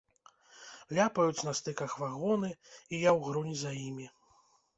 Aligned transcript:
Ляпаюць 0.99 1.45
на 1.47 1.53
стыках 1.59 1.93
вагоны, 2.05 2.49
і 2.93 3.03
я 3.05 3.15
ўгрунь 3.19 3.53
за 3.61 3.77
імі. 3.87 4.11